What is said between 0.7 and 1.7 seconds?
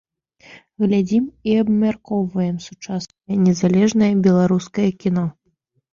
Глядзім і